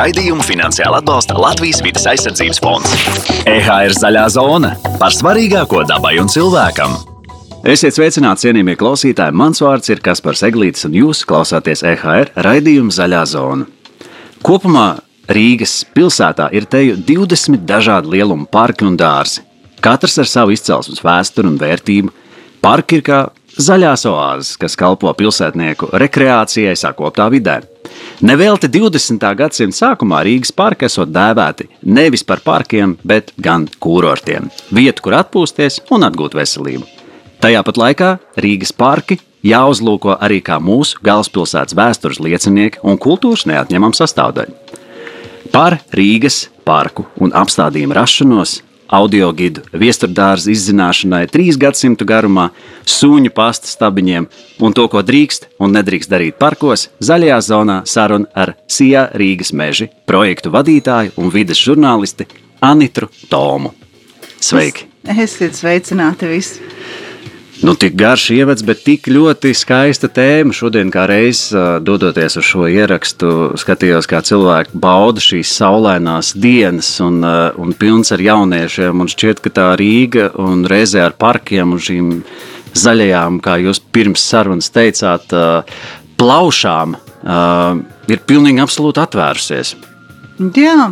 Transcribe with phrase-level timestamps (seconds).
[0.00, 2.92] Raidījumu finansiāli atbalsta Latvijas vidas aizsardzības fonds.
[3.44, 6.94] EHR zaļā zona par svarīgāko dabai un cilvēkam.
[7.68, 9.34] Esiet sveicināti, cienījamie klausītāji.
[9.36, 13.66] Mans vārds ir Kaspars Eglītis, un jūs klausāties EHR raidījuma Zaļā zona.
[14.46, 14.86] Kopumā
[15.28, 19.44] Rīgas pilsētā ir teju 20 dažādu lielumu parki un dārzi.
[19.84, 22.14] Katrs ar savu izcelsmes vēsturi un vērtību.
[22.64, 23.20] Parki ir kā
[23.52, 27.58] zaļās oāzes, kas kalpo pilsētnieku rekreācijai sakoptā vidē.
[28.20, 29.22] Nevelti 20.
[29.36, 35.80] gadsimta sākumā Rīgas parki esot dēvēti nevis par parkiem, bet gan kūrortiem- vietu, kur atpūsties
[35.90, 36.84] un atgūt veselību.
[37.40, 43.96] Tajā pat laikā Rīgas parki jāuzlūko arī kā mūsu galvaspilsētas vēstures liecinieki un kultūras neatņemama
[43.96, 44.52] sastāvdaļa.
[45.50, 52.50] Par Rīgas parku un apstādījumu rašanos audio gidu viesturdārza izzināšanai trīs gadsimtu garumā,
[52.84, 54.28] suņu pasta stabiņiem
[54.60, 59.90] un to, ko drīkst un nedrīkst darīt parkos, zaļajā zonā saruna ar Sijā Rīgas meži
[60.10, 62.28] projektu vadītāju un vides žurnālisti
[62.60, 63.74] Anitru Tomu.
[64.40, 64.88] Sveiki!
[65.08, 66.60] Esiet sveicināti visi!
[67.60, 70.54] Nu, tik garš ievads, bet tik ļoti skaista tēma.
[70.56, 71.52] Šodien, kā reizes
[71.84, 78.24] dodoties uz šo ierakstu, skatījos, kā cilvēki bauda šīs saulainās dienas un, un pilns ar
[78.24, 79.04] jauniešiem.
[79.04, 82.10] Un šķiet, ka tā Rīga un reizē ar parkiem un šīm
[82.80, 85.28] zaļajām, kā jūs pirms sarunas teicāt,
[86.16, 86.96] plaušām
[88.08, 89.74] ir pilnīgi absolūti atvērusies.
[90.56, 90.88] Jā,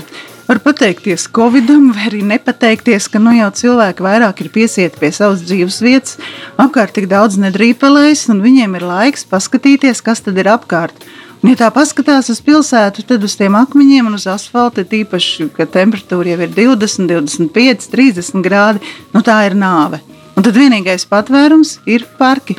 [0.48, 5.42] Var pateikties Covidam, vai arī nepateikties, ka nu jau cilvēki vairāk ir piesieti pie savas
[5.44, 6.14] dzīves vietas,
[6.56, 11.04] apkārt tik daudz nedrīpelējas, un viņiem ir laiks paskatīties, kas tad ir apkārt.
[11.42, 15.68] Un, ja tā paskatās uz pilsētu, tad uz tiem akmeņiem un uz asfalta, tīpaši, kad
[15.76, 18.80] temperatūra jau ir 20, 25, 30 grādi,
[19.12, 20.00] nu tā ir nāve.
[20.32, 22.56] Un tad vienīgais patvērums ir parki.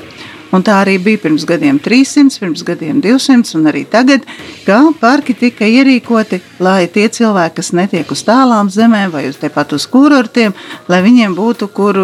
[0.55, 4.25] Un tā arī bija pirms gadiem 300, pirms gadiem 200, un arī tagad,
[4.66, 9.75] kā parki tika ierīkoti, lai tie cilvēki, kas netiek uz tālām zemēm vai uz tepat
[9.77, 10.55] uz kurortiem,
[10.89, 12.02] lai viņiem būtu kur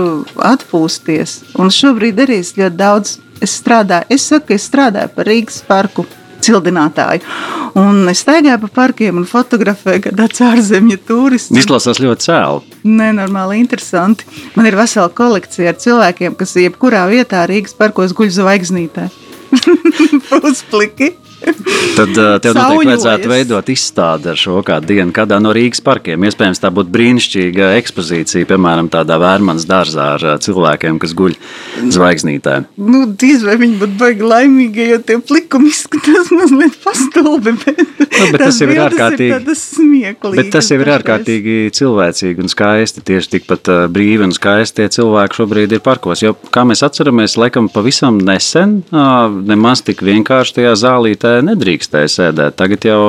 [0.53, 1.39] atpūsties.
[1.57, 4.09] Un šobrīd arī es ļoti daudz es strādāju.
[4.13, 6.05] Es saku, ka es strādāju par Rīgas parku
[6.45, 7.25] cildinātāju.
[7.79, 11.55] Un es staigāju pa parkiem un fotografēju, kad tāds ārzemju turists.
[11.55, 12.79] Izklausās ļoti cēli.
[12.85, 14.29] Nenormāli interesanti.
[14.55, 19.09] Man ir vesela kolekcija ar cilvēkiem, kas jebkurā vietā Rīgas parkos guļ zvaigznītē.
[20.29, 21.13] Puspliki.
[21.95, 26.23] Tad uh, tev noteikti vajadzētu veidot izstādi ar šo kādu dienu, kādā no Rīgas parkiem.
[26.27, 31.35] Iespējams, tā būtu brīnišķīga ekspozīcija, piemēram, tādā vērmanas dārzā ar uh, cilvēkiem, kas guļ
[31.95, 32.57] zvaigznītē.
[32.79, 37.55] Nu, diez vai viņi būtu baigi laimīgi, jo tie plikumi izskatās mazliet pastulbi.
[37.63, 39.31] Bet, nu, bet tas jau ir ārkārtīgi.
[39.35, 43.05] Ir bet tas jau ir ārkārtīgi cilvēcīgi un skaisti.
[43.05, 46.25] Tieši tikpat uh, brīvi un skaisti tie cilvēki šobrīd ir parkos.
[46.25, 52.57] Jo, kā mēs atceramies, laikam pavisam nesen, nemaz tik vienkārši tajā zālītē nedrīkstēja sēdēt.
[52.59, 52.99] Tagad jau,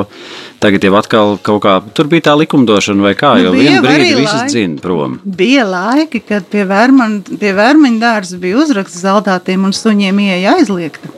[0.63, 4.17] tagad jau atkal kaut kā tur bija tā likumdošana, vai kā, jo nu, vienu brīdi
[4.21, 5.19] visas dzina prom.
[5.23, 11.13] Bija laiki, kad pie, vērman, pie vērmeņa dārza bija uzraksts zeltātiem un suņiem ieeja aizliegta.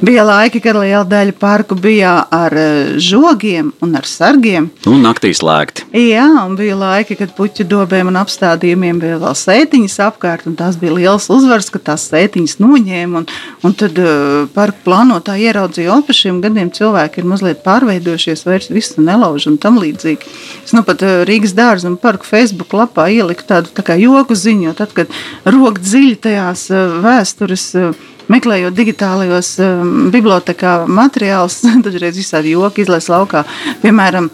[0.00, 4.66] Bija laiki, kad liela daļa parku bija ar eh, žogiem un ar sargiem.
[4.90, 5.86] Un naktī slēgti.
[5.96, 10.44] Jā, un bija laiki, kad puķu dobēm un apstādījumiem bija vēl sētiņas apkārt.
[10.58, 13.22] Tas bija liels uzvars, ka tās sētiņas noņēma.
[13.22, 13.28] Un,
[13.64, 19.04] un tad uh, parku plānotāji ieraudzīja, ka šiem gadiem cilvēki ir mazliet pārveidojušies, vairs visu
[19.04, 20.28] nelauž un tam līdzīgi.
[20.60, 24.36] Es nu pat uh, Rīgas dārza un parku Facebook lapā ieliku tādu tā kā joku
[24.36, 25.16] ziņu, tad, kad
[25.48, 26.68] rokt dziļi tajās
[27.06, 27.66] vēstures.
[27.80, 33.44] Uh, meklējot digitālajos um, bibliotekā materiālus, dažreiz visādi joki izlaiž laukā.
[33.82, 34.30] Piemēram,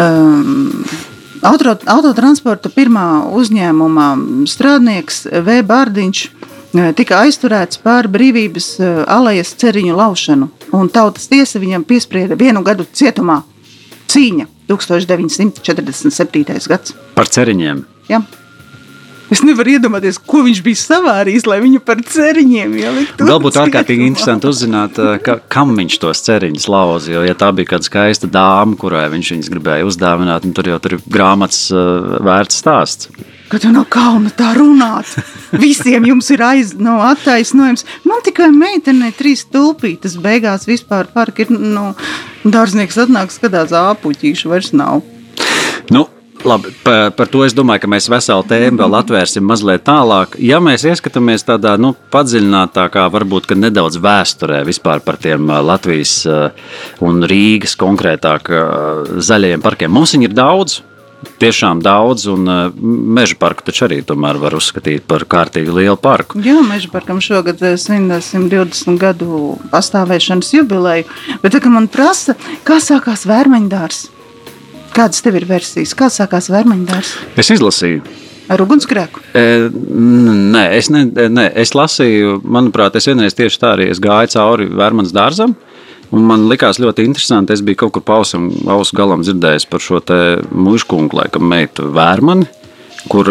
[0.00, 0.70] um,
[1.46, 3.06] auto, autotransporta pirmā
[3.36, 4.08] uzņēmuma
[4.50, 5.60] strādnieks V.
[5.66, 12.38] Bārdiņš uh, tika aizturēts par brīvības uh, alejas ceriņu laušanu, un tautas tiesa viņam piesprieda
[12.38, 13.42] vienu gadu cietumā.
[14.06, 16.66] Cīņa 1947.
[16.70, 16.94] gads.
[17.14, 17.86] Par ceriņiem?
[18.10, 18.20] Jā.
[18.20, 18.45] Ja.
[19.32, 23.26] Es nevaru iedomāties, ko viņš bija savārījis, lai viņu par ceriņiem ieliktu.
[23.26, 27.10] Vēl būtu ārkārtīgi interesanti uzzināt, eh, ka, kam viņš tos ceriņus lauza.
[27.10, 30.78] Jo, ja tā bija kāda skaista dāma, kurai viņš viņus gribēja uzdāvināt, tad tur jau
[30.82, 33.10] tur ir grāmatas uh, vērts stāsts.
[33.50, 35.10] Ka tu nav kauna tā runāt.
[35.66, 37.86] Visiem jums ir aiz, no attaisnojums.
[38.06, 41.92] Man tikai meitenei trīs tulpītas beigās vispār parki ir, nu,
[42.46, 45.02] dārznieks atnāk skatās āpuķīšu, vairs nav.
[45.94, 46.08] Nu,
[46.46, 50.36] Labi, par, par to es domāju, ka mēs veselu tēmu vēl atvērsim mazliet tālāk.
[50.38, 56.20] Ja mēs ieskatāmies tādā nu, padziļinātākā, varbūt nedaudz vēsturē vispār par tiem Latvijas
[57.02, 58.52] un Rīgas konkrētāk
[59.18, 60.82] zaļajiem parkiem, mums viņi ir daudz.
[61.40, 62.46] Tiešām daudz, un
[63.16, 66.38] meža parku taču arī var uzskatīt par kārtīgi lielu parku.
[66.44, 71.08] Jā, meža parkam šogad svinēsim 20 gadu pastāvēšanas jubileju.
[71.42, 74.15] Bet, tā, man prasa, kā sākās vērmeņdārs?
[74.96, 75.92] Kādas tev ir versijas?
[75.96, 77.12] Kā sākās Vērmaņdārs?
[77.36, 78.00] Es izlasīju.
[78.48, 79.20] Ar ugunsgrēku?
[79.36, 84.68] E, nē, es, ne, nē, es lasīju, manuprāt, es vienreiz tieši tā arī gāju cauri
[84.70, 85.56] Vērmanas dārzam.
[86.14, 87.52] Man likās ļoti interesanti.
[87.52, 90.00] Es biju kaut kur pausam, ausu galam dzirdējis par šo
[90.54, 92.46] mužkungu, laikam, meitu Vērmani
[93.10, 93.30] kur,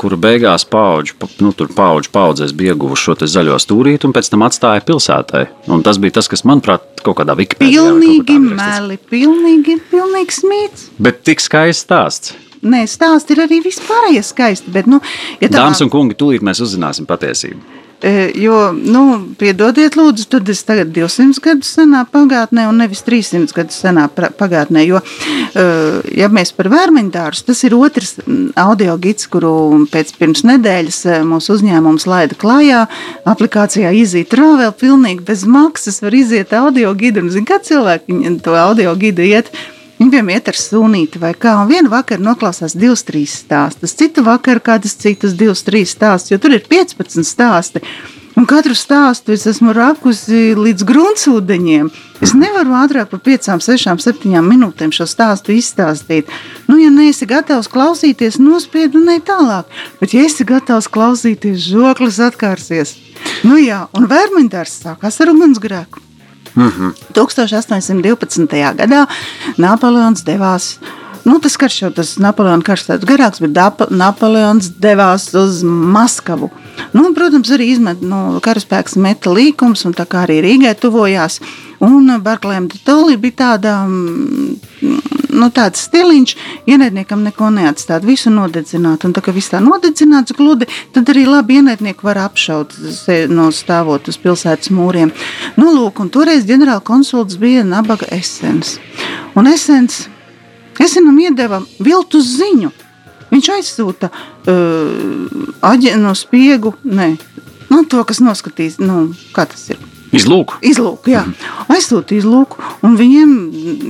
[0.00, 4.84] kur beigās paudžu, nu, paudžu paudzēs bija ieguvuši šo zaļo stūrīti un pēc tam atstāja
[4.88, 5.44] pilsētai.
[5.72, 10.90] Un tas bija tas, kas, manuprāt, kaut kādā Wikipēdijā pilnīgi meli, pilnīgi, pilnīgi smīts.
[11.02, 12.36] Bet tik skaists stāsts.
[12.58, 14.72] Nē, stāsti ir arī vispārējie skaisti.
[14.74, 14.98] Bet, nu,
[15.38, 15.60] ja tā...
[15.60, 17.78] Dāmas un kungi, tūlīt mēs uzzināsim patiesību.
[18.02, 19.02] E, jo, nu,
[19.40, 24.84] piedodiet, lūdzu, tad es tagad 200 gadus senā pagātnē, un nevis 300 gadus senā pagātnē.
[24.86, 25.00] Jo,
[25.50, 25.64] e,
[26.20, 28.14] ja mēs par vērmeņu dārstu, tas ir otrs
[28.58, 29.50] audio gids, kuru
[29.90, 32.84] pēc pirms nedēļas e, mūsu uzņēmums laida klājā.
[33.26, 38.54] Aplikācijā iziet rāvēl pilnīgi bez maksas, var iziet audio gidu, un zin, kā cilvēki to
[38.54, 39.50] audio gidu iet.
[39.98, 41.56] Viņam iet ar sunīti vai kā.
[41.58, 46.38] Un vienu vakaru noklausās divas, trīs stāstus, citu vakaru kādas citas divas, trīs stāstus, jo
[46.42, 47.82] tur ir 15 stāsti.
[48.38, 51.88] Un katru stāstu es esmu rakusi līdz gruntsūdeņiem.
[52.22, 56.30] Es nevaru ātrāk par 5, 6, 7 minūtēm šo stāstu izstāstīt.
[56.70, 59.66] Nu, ja neesi gatavs klausīties, nospied un ne tālāk.
[59.98, 62.94] Bet, ja esi gatavs klausīties, žoklis atkārsies.
[63.42, 66.07] Nu jā, un vērmeņdārs sākās ar ugunsgrēku.
[66.58, 66.92] Mm -hmm.
[67.14, 68.74] 1812.
[68.74, 69.06] gadā
[69.56, 70.78] Napoleons devās.
[71.24, 76.50] Nu, tas karš jau tas Napoleona karš tāds garāks, bet Napoleons devās uz Maskavu.
[76.92, 81.40] Nu, protams, arī izmet, nu, karaspēks meta līkums, un tā kā arī Rīgai tuvojās.
[81.84, 83.74] Un Barklējiem Tolī bija tāda
[85.38, 86.34] nu, tāds stiliņš,
[86.70, 89.06] ienaidniekam neko neatstāt, visu nodedzināt.
[89.06, 92.74] Un tā kā viss tā nodedzināts gludi, tad arī labi ienaidnieki var apšaut
[93.30, 95.14] no stāvot uz pilsētas mūriem.
[95.60, 98.78] Nu, lūk, un toreiz ģenerāla konsults bija Nabaga Esens.
[99.38, 100.06] Un Esens
[100.78, 102.70] Esenam iedeva viltus ziņu.
[103.28, 107.12] Viņš aizsūta uh, aģentu no spiegu, ne,
[107.68, 110.56] nu, to, kas noskatīs, nu, kā tas ir Izlūku.
[110.64, 111.22] Izlūku, jā.
[111.68, 113.32] Aizsūta izlūku, un viņiem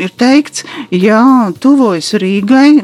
[0.03, 1.23] ir teikts, jā,
[1.63, 2.81] tuvojas Rīgai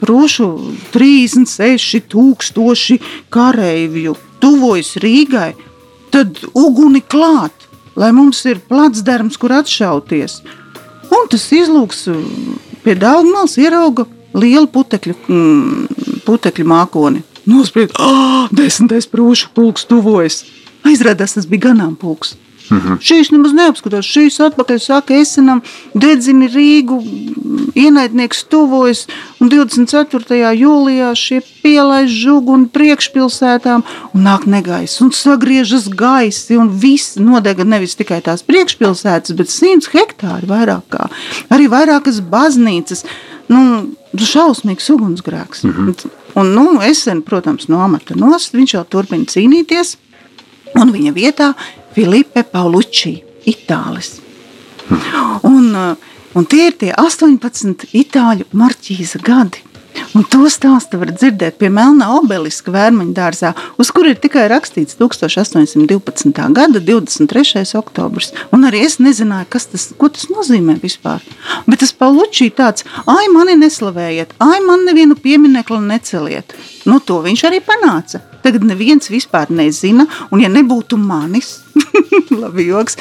[0.00, 0.48] prošu
[0.94, 2.98] 36 tūkstoši
[3.32, 5.52] kareivju, tuvojas Rīgai,
[6.12, 10.40] tad uguni klāt, lai mums ir placdarms, kur atšauties.
[11.12, 12.06] Un tas izlūks
[12.84, 17.22] pie Daugmals ierauga lielu putekļu, mm, putekļu mākoni.
[17.46, 20.44] Nospried, ah, desmitais prūšu pulks tuvojas.
[20.86, 22.36] Aizrādās tas bija ganāmpulks.
[22.70, 22.98] Mm -hmm.
[23.00, 24.06] Šīs nemaz neapskatās.
[24.06, 25.62] Šīs atpakaļ saka, esenam,
[25.94, 26.98] dedzini Rīgu,
[27.74, 29.06] ienaidnieks tuvojas,
[29.40, 30.52] un 24.
[30.56, 33.82] jūlijā šie pielaiž žuguni priekšpilsētām,
[34.14, 39.90] un nāk negaiss, un sagriežas gaisi, un viss nodega nevis tikai tās priekšpilsētas, bet 100
[39.92, 41.10] hektāri vairāk kā.
[41.50, 43.04] Arī vairākas baznīcas.
[43.50, 45.64] Nu, šausmīgs ugunsgrēks.
[45.64, 46.10] Mm -hmm.
[46.34, 49.96] Un, nu, Esen, protams, no amata nost, viņš jau turpina cīnīties,
[50.74, 51.52] un viņa vietā
[51.94, 54.20] Filipe Paulucci, Itālis.
[55.42, 55.96] Un, uh,
[56.34, 59.62] un tie ir tie 18 itāļu marķīza gadi.
[60.12, 64.98] Un to stāstu var dzirdēt pie Melnā obeliska vērmaņu dārzā, uz kur ir tikai rakstīts
[65.00, 66.32] 1812.
[66.52, 67.62] gada 23.
[67.80, 68.32] oktobris.
[68.52, 71.24] Un arī es nezināju, kas tas, tas nozīmē vispār.
[71.64, 76.52] Bet tas Paulučī tāds, ai, mani neslavējiet, ai, man nevienu pieminekli neceliet.
[76.84, 78.20] Nu, to viņš arī panāca.
[78.42, 80.04] Tagad neviens vispār nezina,
[80.34, 81.60] un ja nebūtu manis,
[82.42, 82.96] labi joks,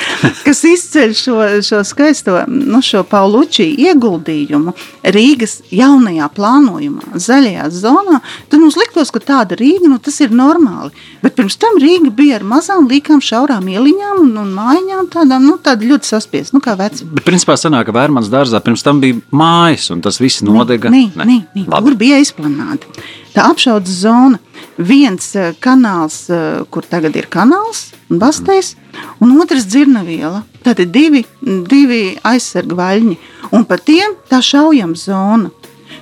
[0.45, 4.73] kas izceļ šo, šo skaisto, nu, šo Paulučī ieguldījumu
[5.15, 8.21] Rīgas jaunajā plānojumā, zaļajā zonā,
[8.51, 10.91] tad mums liktos, ka tāda Rīga, nu, tas ir normāli.
[11.23, 15.57] Bet pirms tam Rīga bija ar mazām līkām, šaurām ieliņām un, un mājiņām, tādām, nu,
[15.63, 17.07] tāda ļoti saspiesta, nu, kā veci.
[17.17, 20.91] Bet principā sanāk, ka Vērmans dārzā pirms tam bija mājas, un tas viss nodega.
[20.93, 22.89] Nē, nē, nē, tur bija izplanāta.
[23.31, 24.39] Tā apšaudas zona,
[24.77, 28.75] viens eh, kanāls, eh, kur tagad ir kanāls un bastējs,
[29.19, 30.43] un otrs dzirnaviela.
[30.63, 33.17] Tad ir divi, divi aizsarga vaļņi,
[33.51, 35.51] un pa tiem tā šaujam zona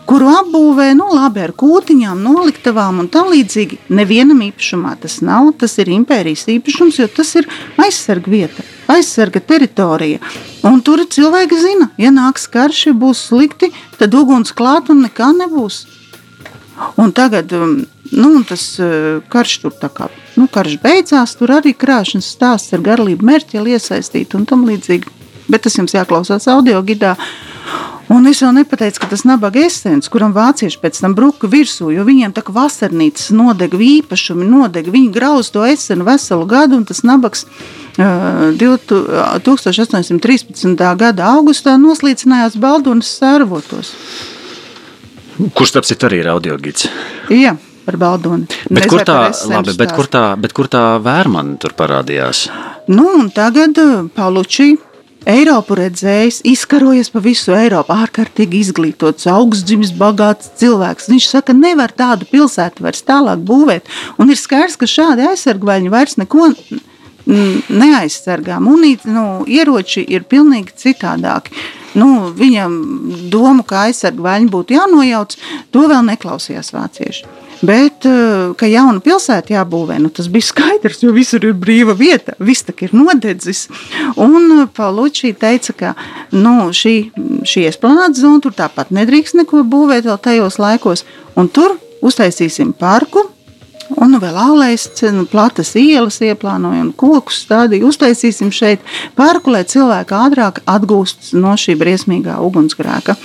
[0.10, 3.78] kuru apbūvē nu, labi ar kūtiņām, noliktavām un tā līdzīgi.
[3.94, 7.46] Nevienam īpašumā tas nav, tas ir impērijas īpašums, jo tas ir
[7.82, 10.22] aizsarga vieta, aizsarga teritorija.
[10.66, 13.70] Un tur cilvēki zina, ja nāks karš, ja būs slikti,
[14.02, 15.84] tad uguns klāt un nekā nebūs.
[16.98, 17.82] Un tagad um,
[18.16, 23.26] nu, tas uh, karš tur kā, nu, karš beidzās, tur arī krāšņas stāsts ar garlību
[23.26, 25.18] mērķi iesaistīti un tam līdzīgi.
[25.50, 27.16] Bet tas jums jāklausās audio gidā.
[28.10, 32.04] Un es vēl nepateicu, ka tas nabaga esens, kuram vācieši pēc tam bruka virsū, jo
[32.08, 37.04] viņiem tā kā vasarnīcas nodega īpašumi, nodega viņi grauz to esenu veselu gadu, un tas
[37.06, 37.52] nabaks uh,
[38.58, 40.98] 1813.
[40.98, 43.88] gada augustā noslīcinājās Baldunas sērvotos.
[45.54, 46.90] Kurš starp citu arī ir audiogids?
[47.30, 47.54] Jā,
[47.90, 48.46] par Baldoni.
[48.70, 49.18] Bet Nezvai kur tā,
[49.50, 52.46] labi, bet kur tā, bet kur tā vērmana tur parādījās?
[52.90, 54.76] Nu, un tagad uh, Paulučī
[55.28, 61.10] Eiropu redzējis, izkarojies pa visu Eiropu, ārkārtīgi izglītots, augstdzimis, bagāts cilvēks.
[61.12, 63.90] Viņš saka, nevar tādu pilsētu vairs tālāk būvēt.
[64.18, 66.48] Un ir skaidrs, ka šādi aizsargvaļi vairs neko
[67.28, 68.62] neaizsargā.
[68.64, 71.54] Munīti, nu, ieroči ir pilnīgi citādāki.
[72.00, 72.80] Nu, viņam
[73.34, 75.36] domu, ka aizsargvaļi būtu jānojauc,
[75.74, 77.39] to vēl neklausījās vācieši.
[77.62, 82.38] Bet, eh, ka jaunu pilsētu jābūvē, nu, tas bija skaidrs, jo visur ir brīva vieta.
[82.40, 83.68] Viss tā ir nodedzis.
[84.16, 85.96] Un Paulučī teica, ka
[86.32, 87.12] nu, šī,
[87.44, 91.04] šī esplanāta zona tur tāpat nedrīkst neko būvēt vēl tajos laikos.
[91.36, 93.26] Un tur uztaisīsim parku.
[93.98, 94.86] Un vēl aulēs,
[95.16, 97.88] nu, platas ielas ieplānoja un kokus stādīja.
[97.90, 98.86] Uztaisīsim šeit
[99.18, 103.18] parku, lai cilvēki ātrāk atgūstas no šī briesmīgā ugunsgrēka.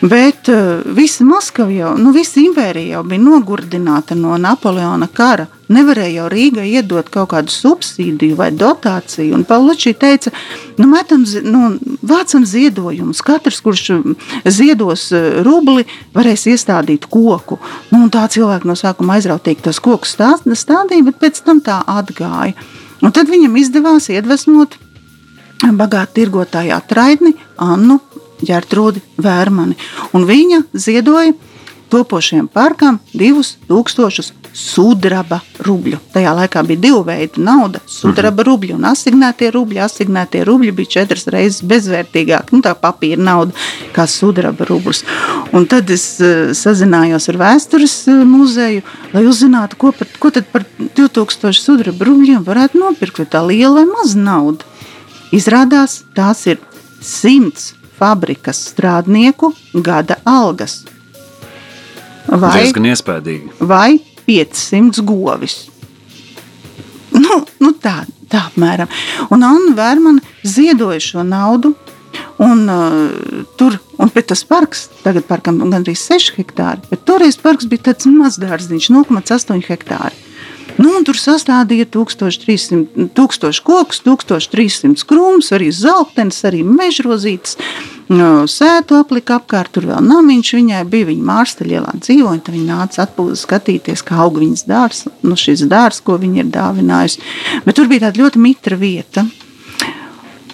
[0.00, 5.44] Bet uh, visa Maskava jau, nu, visa impērija jau bija nogurdināta no Napoleona kara.
[5.70, 9.34] Nevarēja jau Rīgai iedot kaut kādu subsīdiju vai dotāciju.
[9.36, 10.32] Un Paulučī teica,
[10.80, 13.20] nu, metam, nu, vācam ziedojumus.
[13.22, 13.84] Katrs, kurš
[14.48, 15.84] ziedos eh, rubli,
[16.16, 17.60] varēs iestādīt koku.
[17.92, 22.56] Nu, tā cilvēki no sākuma aizrautīgi tos kokus stā- stādīja, bet pēc tam tā atgāja.
[23.04, 24.80] Un tad viņam izdevās iedvesmot
[25.76, 28.00] bagātu tirgotāju atraitni Annu
[28.46, 29.76] Gertrūdi Vērmani.
[30.16, 31.34] Un viņa ziedoja
[31.90, 35.98] topošiem parkam 2000 sudraba rubļu.
[36.14, 39.82] Tajā laikā bija divi veidi nauda- sudraba rubļi un asignētie rubļi.
[39.84, 43.52] Asignētie rubļi bija četras reizes bezvērtīgāki, nu, tā papīra nauda,
[43.94, 45.04] kā sudraba rublis.
[45.52, 48.82] Un tad es uh, sazinājos ar vēstures uh, muzeju,
[49.12, 50.64] lai uzzinātu, ko, par, ko tad par
[50.96, 54.64] 2000 sudraba rubļiem varētu nopirkt, vai tā liela vai maza nauda.
[55.32, 56.58] Izrādās, tās ir
[57.00, 60.80] simts fabrikas strādnieku gada algas.
[62.30, 62.62] Vai,
[63.60, 65.56] vai 500 govis.
[67.10, 68.90] Nu, nu tā, tā apmēram.
[69.34, 71.74] Un Anna Vērmana ziedoja šo naudu.
[72.40, 73.76] Un, uh, tur
[74.14, 78.88] bija tas parks, tagad parkam gandrīz 6 hektāri, bet toreiz parks bija tāds mazs dārziņš,
[78.96, 80.29] 0,8 hektāri.
[80.78, 87.56] Nu, tur sastādīja 1300 1000 kokus, 1300 krūmus, arī zeltens, arī mežrozītes.
[88.10, 91.08] Nu, Sētu aplika apkārt, tur vēl namiņš viņai bija.
[91.10, 95.66] Viņa mārsta lielā dzīvoja, tad viņa nāca atpūst skatīties, kā aug viņas dārs, nu šis
[95.70, 97.22] dārs, ko viņa ir dāvinājusi.
[97.66, 99.26] Bet tur bija tāda ļoti mitra vieta.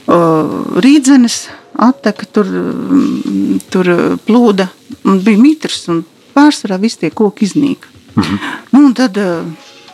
[0.07, 1.39] Rīdzenes
[1.83, 2.51] atteka tur,
[3.73, 3.91] tur
[4.29, 4.69] plūda
[5.05, 6.05] un bija mitrs un
[6.37, 7.91] pārsvarā visi tie koki iznīka.
[8.17, 8.37] Mhm.
[8.73, 9.45] Nu, un tad uh,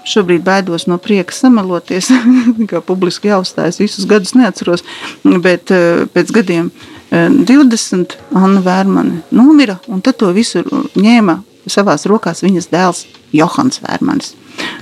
[0.09, 2.11] šobrīd baidos no prieka sameloties,
[2.71, 3.81] kā publiski jāuzstājas.
[3.83, 4.85] Visus gadus neatceros,
[5.23, 10.65] bet uh, pēc gadiem uh, 20 Anna Vērmane nomira un tad to visu
[10.97, 14.35] ņēma savās rokās viņas dēls Johans Vērmanis.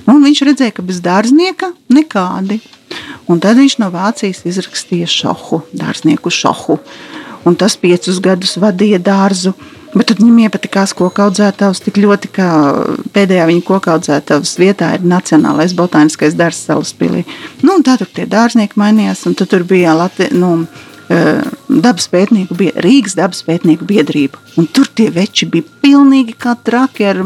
[0.06, 2.60] Nu, un viņš redzēja, ka bez dārznieka nekādi.
[3.30, 6.80] Un tad viņš no Vācijas izrakstīja šohu, dārznieku šohu.
[7.46, 9.54] Un tas piecus gadus vadīja dārzu.
[9.90, 12.46] Bet tad viņam iepatikās koku audzētājs tik ļoti, ka
[13.14, 17.24] pēdējā viņa koku audzētājs vietā ir Nacionālais botāniskais dārzs Salaspīlī.
[17.66, 20.36] Nu, tā tur tie dārznieki mainījās, un tur bija Latvijas.
[20.38, 20.68] Nu,
[21.10, 24.38] dabas pētnieku, Rīgas dabas pētnieku biedrība.
[24.58, 27.20] Un tur tie veči bija pilnīgi kā traki ar,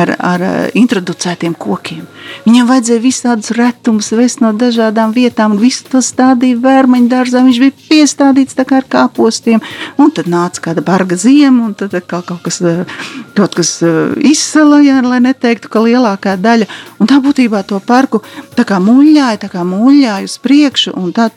[0.00, 0.44] ar, ar
[0.76, 2.06] introducētiem kokiem.
[2.46, 7.42] Viņam vajadzēja visādus retumus vest no dažādām vietām, un visu to stādīja vērmaņu dārzā.
[7.46, 9.62] Viņš bija piestādīts tā kā ar kāpostiem,
[10.00, 12.60] un tad nāca kāda barga ziema, un tad kā kaut kas,
[13.36, 13.72] kaut kas
[14.16, 16.68] izsalāja, lai neteiktu, ka lielākā daļa.
[17.00, 18.22] Un tā būtībā to parku
[18.56, 21.28] tā kā muļāja, tā kā muļāja uz priekšu, un tā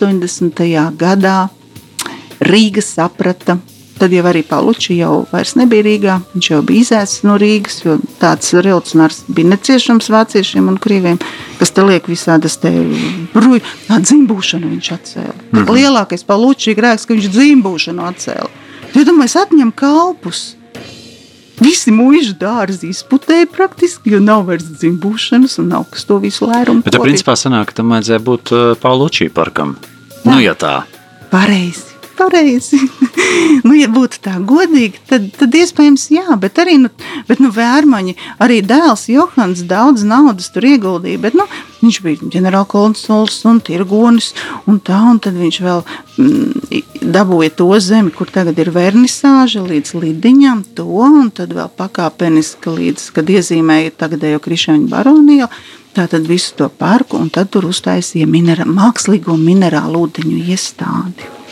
[0.00, 0.96] 1880.
[0.98, 1.48] gadā
[2.44, 3.58] Rīga saprata.
[3.94, 5.22] Tad jau arī Paluči jau
[5.54, 6.16] nebija Rīgā.
[6.34, 11.20] Viņš jau bija izēsts no Rīgas, jo tāds revolucionārs bija neciešams vāciešiem un krieviem,
[11.60, 12.72] kas te liek visādas te
[13.32, 13.62] bruju.
[13.86, 15.36] Tā dzimbūšanu viņš atcēla.
[15.52, 15.70] Mm -hmm.
[15.78, 18.50] Lielākais Paluči grēks, ka viņš dzimbūšanu atcēla.
[18.94, 20.56] Ja domāju, atņem kalpus.
[21.64, 26.84] Visi mūža dārzi izputēja praktiski, jo nav vairs dzimbūšanas un nav kas to visu lērumu.
[26.84, 29.78] Bet, tā, principā, sanāk, tam vajadzēja būt uh, Paulučī parkam.
[29.80, 30.26] Tā.
[30.28, 30.82] Nu, ja tā.
[31.32, 31.93] Pareizi.
[32.18, 32.78] Pareizi.
[33.66, 36.90] nu, ja būtu tā godīgi, tad, tad iespējams jā, bet arī nu,
[37.28, 41.20] bet, nu, vērmaņi, arī dēls Johans daudz naudas tur ieguldīja.
[41.24, 41.46] Bet, nu,
[41.82, 44.32] viņš bija ģenerālkonsuls un tirgonis,
[44.70, 46.82] un tā, un tad viņš vēl mm,
[47.14, 53.08] dabūja to zemi, kur tagad ir vernisāža līdz lidiņam, to, un tad vēl pakāpeniski līdz,
[53.16, 55.50] kad iezīmēja tagadējo Krišaņu baroniju.
[55.94, 61.43] Tātad visu to parku, un tad tur uztaisīja minerā, mākslīgo minerālu ūdeņu iestādi.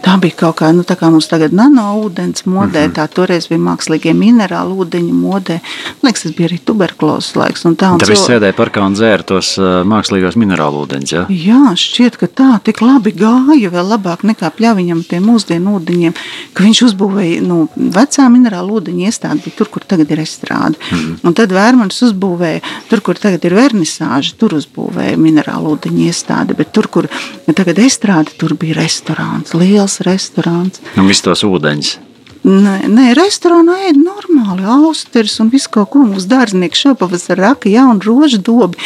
[0.00, 2.94] Tā bija kaut kā, nu, tā kā mums tagad nano ūdens modē, mm -hmm.
[2.96, 5.58] tā toreiz bija mākslīgie minerāli ūdeņi modē.
[6.02, 7.64] Liekas, tas bija arī tuberkulozes laiks.
[7.68, 11.12] Un tā, un Tā viss sēdēja parkā un dzēra tos uh, mākslīgos minerālu ūdeņus.
[11.12, 11.26] Ja?
[11.28, 16.16] Jā, šķiet, ka tā tik labi gāja, vēl labāk nekā pļaviņam tiem mūsdienu ūdeņiem,
[16.54, 20.80] ka viņš uzbūvēja, nu, vecā minerālu ūdeņa iestāde bija tur, kur tagad ir estrāde.
[20.90, 21.20] Mm.
[21.24, 26.72] Un tad Vērmanis uzbūvēja, tur, kur tagad ir vernisāža, tur uzbūvēja minerālu ūdeņa iestāde, bet
[26.72, 27.08] tur, kur
[27.54, 30.78] tagad estrāde, tur bija restorāns, liels restorāns.
[30.96, 31.96] Un visus tos ūdeņus.
[32.40, 36.04] Nē, nē restorānā ēd normāli, austeris un visu kaut ko.
[36.08, 38.80] Mums dārznieks šopavasar raka jaunu rožu dobi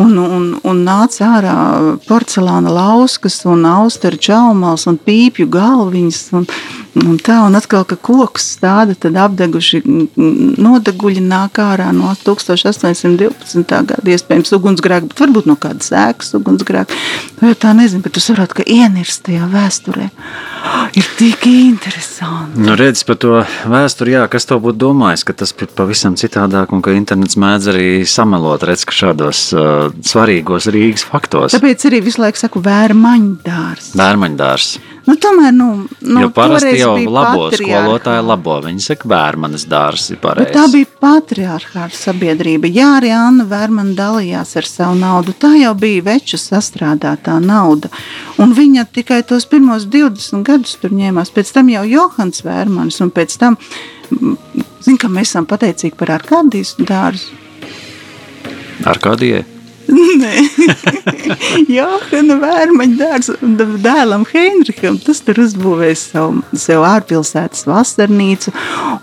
[0.00, 1.56] un, un, un nāca ārā
[2.08, 6.46] porcelāna lauskas un austeru čaumals un pīpju galviņas un,
[7.04, 7.42] un tā.
[7.44, 13.68] Un atkal, ka koks stāda, tad apdeguši nodeguļi nāk ārā no 1812.
[13.68, 14.00] gada.
[14.14, 16.98] Iespējams ugunsgrēki, bet varbūt no kādas ēkas ugunsgrēki.
[17.42, 20.08] Vai tā nezinu, bet tu saproti, ka ienirst tajā vēsturē
[21.00, 22.64] ir tik interesanti.
[22.64, 26.70] Nu, redz par to vēsturi, jā, kas to būtu domājis, ka tas ir pavisam citādāk
[26.76, 31.56] un ka internets mēdz arī samelot, redz, šādos uh, svarīgos Rīgas faktos.
[31.56, 33.94] Tāpēc arī visu laiku saku vērmaņdārs.
[33.98, 34.68] Vērmaņdārs.
[35.04, 35.66] Nu, tomēr, nu,
[36.00, 38.56] nu, jo parasti jau labo skolotāji labo.
[38.64, 40.54] Viņi saka, vērmanis dārs ir pareizs.
[40.54, 42.70] tā bija patriarchāta sabiedrība.
[42.72, 45.36] Jā, arī Anna Vērmana dalījās ar savu naudu.
[45.36, 47.92] Tā jau bija veču sastrādātā nauda.
[48.40, 51.32] Un viņa tikai tos pirmos 20 gadus tur ņēmās.
[51.36, 53.60] Pēc tam jau Johans Vērmanis un pēc tam,
[54.08, 57.42] zin, ka mēs esam pateicīgi par Arkādijas dārzu.
[58.88, 59.44] Ar kādiem?
[59.44, 59.53] Nē,
[61.76, 63.34] Johana Vērmaņa dārza
[63.84, 64.98] dēlam Heinricham.
[65.02, 68.52] Tas tur uzbūvēja savu, sev ārpilsētas vasarnīcu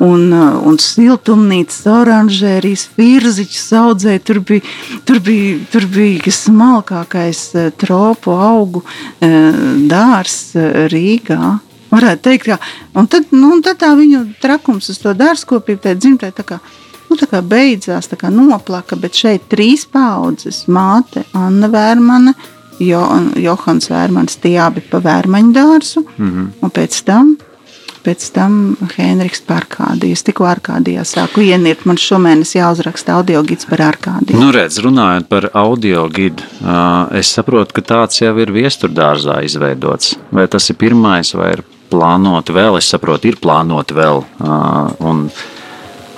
[0.04, 4.24] un, uh, un siltumnīcas oranžērijas, firziķus audzēja.
[4.28, 4.76] Tur bija,
[5.08, 10.40] tur bija, tur bija smalkākais uh, tropu augu uh, dārs
[10.92, 11.58] Rīgā.
[11.92, 16.46] Varētu teikt, ka tad, nu, tad tā viņu trakums uz to dārzkopību, tā dzimtai tā
[16.48, 16.62] kā
[17.12, 22.34] nu, tā kā beidzās, tā kā noplaka, bet šeit trīs paudzes- māte, Anna Vērmane,
[22.80, 23.04] jo,
[23.36, 26.47] Johans Vērmans, tie abi pa Vērmaņu dārzu, mm -hmm.
[26.62, 27.36] un pēc tam,
[28.06, 30.12] pēc tam Henriks par Arkādiju.
[30.12, 34.39] Es tikko Arkādijā sāku ienirt, man šomēnes jāuzraksta audio gids par Arkādiju.
[34.39, 36.43] Nu, redz, runājot par audio gidu,
[37.12, 40.15] es saprotu, ka tāds jau ir viesturdārzā izveidots.
[40.32, 42.78] Vai tas ir pirmais, vai ir plānoti vēl?
[42.78, 44.24] Es saprotu, ir plānoti vēl.
[45.00, 45.30] Un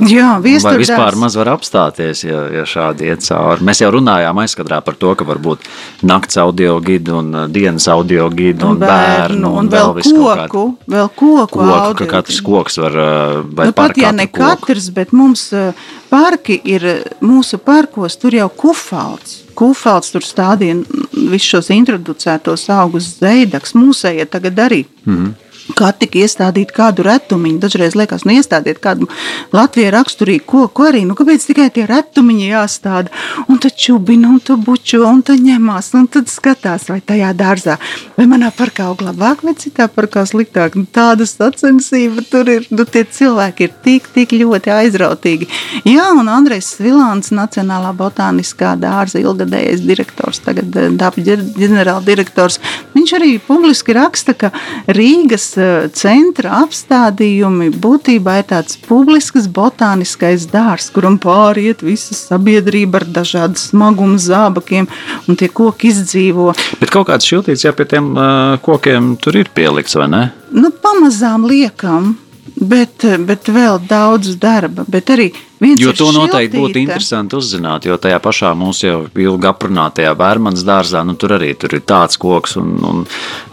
[0.01, 3.63] Jā, vai viestur vispār maz var apstāties, ja, ja šādi iet cauri?
[3.67, 5.67] Mēs jau runājām aizkadrā par to, ka var būt
[6.09, 10.39] nakts audio gidu un ā, dienas audio gidu un, un bērnu un vēl viss kaut
[10.39, 10.63] kādi koku,
[10.95, 12.47] vēl koku, koku, ka audio katrs gidu.
[12.49, 13.11] koks var ā,
[13.45, 14.65] vai Nu, par pat ja ne katru koku.
[14.73, 16.89] katrs, bet mums eh, parki ir
[17.21, 19.43] mūsu parkos, tur jau kufalds.
[19.53, 20.81] Kufalds tur stādīja
[21.13, 23.75] visus šos introducētos augus zeidaks.
[23.77, 24.85] Mūsējie tagad arī.
[25.05, 25.17] Mm.
[25.17, 25.42] -hmm.
[25.71, 29.07] Kā tika iestādīt kādu retumiņu, dažreiz liekas, nu iestādiet kādu
[29.55, 33.13] Latvijai raksturīgu koku arī, nu kāpēc tikai tie retumiņi jāstāda,
[33.47, 37.77] un tad čubina, un tad bučo, un tad ņemās, un tad skatās, vai tajā dārzā,
[38.17, 40.75] vai manā parkā aug labāk, vai citā parkā sliktāk.
[40.75, 45.47] Nu, tāda sacensība tur ir, nu tie cilvēki ir tik, tik ļoti aizrautīgi.
[45.87, 50.91] Jā, un Andrejs Vilāns, Nacionālā botāniskā dārza ilgadējais direktors, tagad eh,
[51.23, 52.59] ģer- ģenerāldirektors,
[52.97, 54.51] viņš arī publiski raksta, ka
[54.91, 55.52] Rīgas
[55.97, 64.19] centra apstādījumi būtībā ir tāds publisks botāniskais dārs, kuram pāriet visa sabiedrība ar dažādu smagumu
[64.21, 64.89] zābakiem,
[65.27, 66.51] un tie koki izdzīvo.
[66.81, 68.27] Bet kaut kāds šiltīts jau pie tiem ā,
[68.63, 70.23] kokiem tur ir pielikts, vai ne?
[70.53, 72.13] Nu, pamazām liekam,
[72.59, 74.85] bet, bet vēl daudz darba.
[74.87, 75.31] Bet arī
[75.63, 76.83] viens Jo to noteikti būtu šiltīte.
[76.83, 81.73] interesanti uzzināt, jo tajā pašā mūsu jau ilgi aprunātajā vērmanas dārzā, nu, tur arī tur
[81.77, 83.03] ir tāds koks un, un,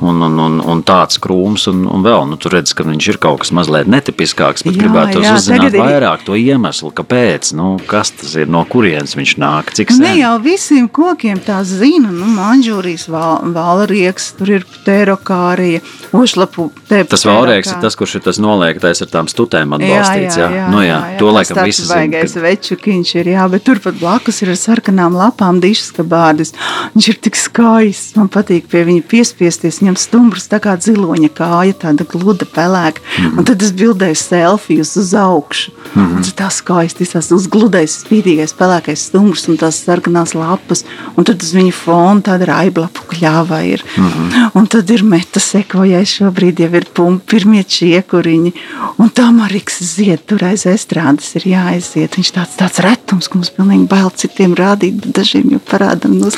[0.00, 3.18] un, un, un, un tāds krūms, un, un vēl, nu, tur redz, ka viņš ir
[3.22, 7.52] kaut kas mazliet netipiskāks, bet Jā, gribētu jā, uzzināt tagad ir- vairāk to iemeslu, kāpēc,
[7.58, 10.18] nu, kas tas ir, no kurienes viņš nāk, cik Ne sen.
[10.20, 15.80] jau visiem kokiem tā zina, nu, manžūrijas val, valrieks, tur ir pterokārija,
[16.16, 20.48] ošlapu te Tas valrieks ir tas, kurš ir tas noliektais ar tām stutēm atbalstīts, jā?
[20.72, 21.99] Nu, jā, to laikam visi zina.
[22.00, 26.52] Baigais ka- večukiņš ir, jā, bet turpat blakus ir ar sarkanām lapām dišas kabārdas.
[26.96, 31.74] Viņš ir tik skaists, man patīk pie viņa piespiesties, viņam stumbrus tā kā ziloņa kāja,
[31.84, 33.00] tāda gluda pelēka.
[33.00, 33.30] Mm Mhm.
[33.30, 33.38] -hmm.
[33.38, 35.70] Un tad es bildēju selfijas uz augšu.
[35.94, 36.16] Mm -hmm.
[36.20, 40.84] Tas tā skaisti, tas uzgludējis spīdīgais pelēkais stumbrs un tās sarkanās lapas.
[41.16, 43.82] Un tad uz viņa fona tāda raiblapu kļāva ir.
[43.96, 44.30] Mm Mhm.
[44.30, 44.50] -hmm.
[44.54, 48.52] Un tad ir meta sekojai šobrīd jau ir pumpi, pirmie čiekuriņi.
[48.98, 51.79] Un tā Mariks zied tur aiz estrādes ir jāaiziet.
[51.80, 52.16] Aiziet.
[52.18, 56.18] Viņš tāds, tāds retums, ka mums pilnīgi bail citiem rādīt, bet dažiem jau parādam.
[56.20, 56.36] Nos,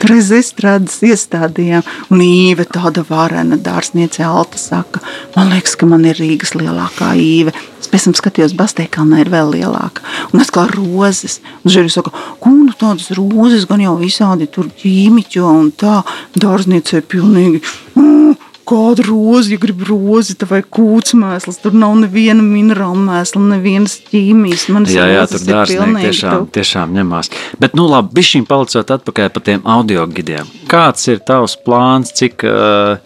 [0.00, 1.84] tur aiz estrādes iestādījām.
[2.14, 5.02] Un īve tāda varena dārzniece Alta saka,
[5.36, 7.54] man liekas, ka man ir Rīgas lielākā īve.
[7.80, 10.04] Es pēc tam skatījos, Basteikalnā ir vēl lielāka.
[10.32, 11.40] Un atkal rozes.
[11.64, 16.00] Un žēri saka, ko nu tādas rozes gan jau visādi tur ķīmiķo un tā.
[16.36, 17.62] Dārzniece pilnīgi.
[17.98, 18.34] Mm,
[18.66, 21.60] kāda roze, ja grib rozi, tad vai kūts mēsls.
[21.62, 24.66] Tur nav neviena minerāla mēsla, nevienas ķīmijas.
[24.74, 27.30] Manas Jā, jā, tur dārznieki tiešām, tu- tiešām ņemās.
[27.62, 30.46] Bet, nu labi, bišķiņ palicot atpakaļ pa tiem audio gidiem.
[30.68, 32.98] Kāds ir tavs plāns, cik, uh,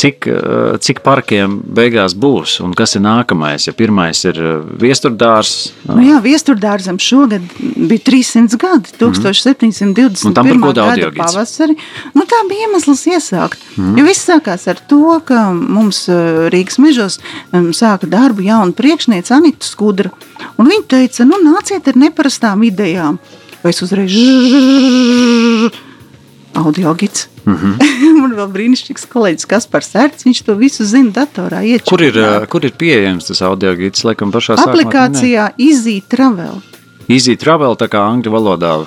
[0.00, 3.68] cik, uh, cik parkiem beigās būs un kas ir nākamais?
[3.68, 10.26] Ja pirmais ir uh, viesturdārs, Nu jā, viesturdārzam šogad bija 300 gadi, 1720.
[10.28, 11.76] Un tam par gada pavasari.
[12.14, 13.62] Nu, tā bija iemesls iesākt.
[13.76, 13.98] Mm.
[13.98, 17.18] Jo viss sākās ar to, ka mums eh, Rīgas mežos
[17.76, 20.12] sāka darbu jauna priekšniece Anita Skudra.
[20.60, 23.20] Un viņa teica, nu nāciet ar neparastām idejām.
[23.60, 24.14] Vai es uzreiz
[26.54, 27.26] audiogids.
[27.46, 27.72] Mm Mhm.
[27.72, 28.20] -hmm.
[28.20, 31.62] Man vēl brīnišķīgs kolēģis Kaspars Sērts, viņš to visu zina datorā.
[31.64, 31.88] Iečakarā.
[31.88, 34.04] kur ir, uh, kur ir pieejams tas audio gids?
[34.04, 34.56] Laikam pašā.
[34.56, 36.60] Aplikācijā Easy Travel.
[37.08, 38.86] Easy Travel, tā kā angļu valodā, uh,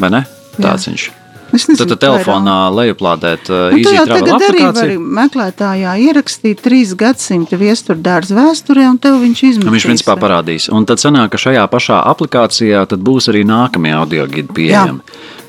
[0.00, 0.24] vai ne?
[0.60, 1.10] Tāds viņš.
[1.54, 5.00] Es Tad tu telefonā lejuplādēt uh, Nu, Easy Travel tagad arī aplikāciju.
[5.18, 9.64] meklētājā ierakstīt trīs gadsimta viesturdārs vēsturē, un tev viņš izmetīs.
[9.64, 10.66] Nu, viņš principā parādīs.
[10.72, 15.00] Un tad sanāk, ka šajā pašā aplikācijā tad būs arī nākamie audio gidi pieejami.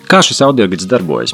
[0.10, 1.34] Kā šis audio gids darbojas?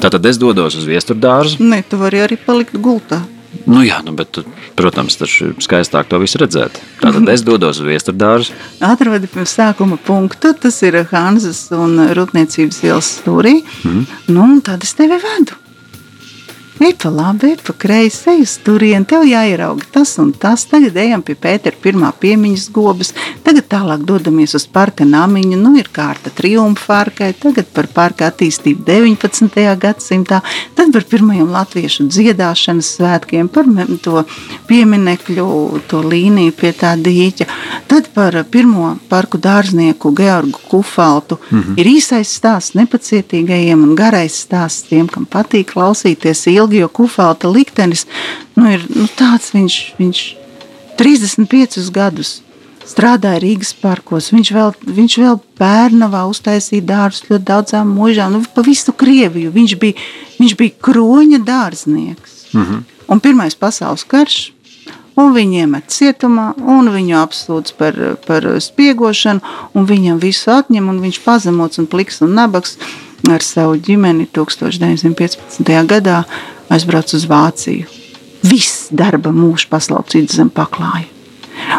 [0.00, 1.60] Tātad es dodos uz viesturdārzu.
[1.60, 3.20] Ne, tu vari arī palikt gultā.
[3.68, 4.40] Nu, jā, nu, bet,
[4.78, 6.78] protams, tas ir skaistāk to visu redzēt.
[7.02, 8.56] Tātad es dodos uz viesturdārzu.
[8.92, 13.58] Atrodi pirms sākuma punktu, tas ir Hanzas un Rūpniecības ielas stūrī.
[13.84, 14.06] Mm.
[14.32, 15.61] Nu, un tad es tevi vedu.
[16.80, 20.64] Ej pa labi, ej pa kreisi, ej uz turieni, tev jāierauga tas un tas.
[20.70, 23.12] Tagad ejam pie Pētera pirmā piemiņas gobas,
[23.44, 28.86] tagad tālāk dodamies uz parka namiņu, nu ir kārta triumfa arkai, tagad par parka attīstību
[28.88, 29.60] 19.
[29.82, 30.40] gadsimtā,
[30.78, 33.68] tad par pirmajiem latviešu dziedāšanas svētkiem, par
[34.02, 34.24] to
[34.70, 35.46] pieminekļu,
[35.90, 37.48] to līniju pie tā dīķa,
[37.90, 41.38] tad par pirmo parku dārznieku Georgu Kufaltu.
[41.50, 41.80] Mm -hmm.
[41.80, 48.06] Ir īsais stāsts nepacietīgajiem un garais stāsts tiem, kam patīk klausīties ilgi, jo Kufalta liktenis
[48.56, 50.22] nu, ir nu, tāds, viņš, viņš
[51.00, 52.40] 35 gadus
[52.88, 54.30] strādāja Rīgas parkos.
[54.34, 59.52] Viņš vēl, viņš vēl Pērnavā uztaisīja dārzus ļoti daudzām mūžām, nu, pa visu Krieviju.
[59.54, 60.08] Viņš bija,
[60.40, 62.40] viņš bija kroņa dārznieks.
[62.52, 62.82] Mm -hmm.
[63.08, 64.52] Un Pirmais pasaules karš.
[65.14, 69.40] Un viņu iemet cietumā, un viņu apsūdz par, par spiegošanu,
[69.74, 72.78] un viņam visu atņem, un viņš pazemots un pliks un nabaks
[73.30, 75.86] ar savu ģimeni 1915.
[75.86, 76.24] gadā
[76.72, 77.88] aizbrauc uz Vāciju.
[78.42, 81.08] Viss darba mūžs paslaupīts zem paklāja.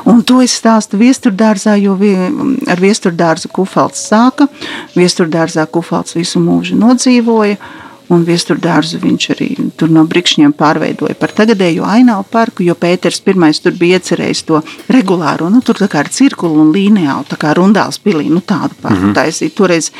[0.10, 2.14] Un to es stāstu viesturdārzā, jo vi,
[2.72, 4.48] ar viesturdārzu Kufalds sāka.
[4.96, 7.58] Viesturdārzā Kufalds visu mūžu nodzīvoja.
[8.12, 9.48] Un viesturdārzu viņš arī
[9.80, 14.60] tur no brikšņiem pārveidoja par tagadējo ainavu parku, jo Pēters I tur bija iecerējis to
[14.92, 18.76] regulāro, nu tur tā kā ar cirkulu un līnijālu, tā kā rundāls pilī, nu tādu
[18.82, 19.16] parku mm -hmm.
[19.16, 19.56] taisīt.
[19.56, 19.92] Toreiz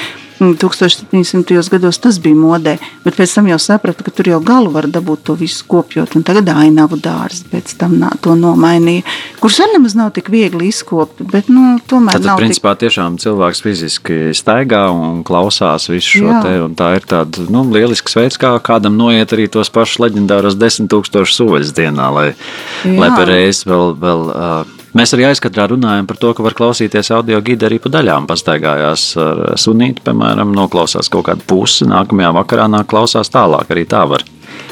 [0.60, 1.70] 1700.
[1.74, 5.26] gados tas bija modē, bet pēc tam jau sapratu, ka tur jau galu var dabūt
[5.30, 9.06] to visu kopjot, tagad ainavu dārzi pēc tam nā, to nomainīja,
[9.42, 13.64] kurus arī nemaz nav tik viegli izkopt, bet, nu, tomēr Tad, nav principā, tiešām cilvēks
[13.66, 16.44] fiziski staigā un klausās visu šo Jā.
[16.44, 16.54] te.
[16.78, 21.40] Tā ir tāda nu, lielisks veids, kā kādam noiet arī tos pašus leģendāros desmit tūkstošus
[21.40, 22.30] soļus dienā, lai,
[22.84, 22.96] Jā.
[23.00, 23.94] lai pareizi vēl.
[24.04, 27.90] vēl uh, Mēs arī aizkadrā runājam par to, ka var klausīties audio gidi arī pa
[27.96, 28.28] daļām.
[28.30, 33.72] Pastaigājās ar sunīti, piemēram, noklausās kaut kādu pusi, nākamajā vakarā nāk klausās tālāk.
[33.74, 34.22] Arī tā var.